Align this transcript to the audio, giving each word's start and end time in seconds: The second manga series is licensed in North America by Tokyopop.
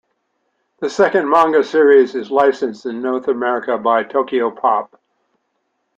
The 0.79 0.89
second 0.89 1.29
manga 1.29 1.63
series 1.63 2.15
is 2.15 2.31
licensed 2.31 2.87
in 2.87 3.03
North 3.03 3.27
America 3.27 3.77
by 3.77 4.03
Tokyopop. 4.03 4.97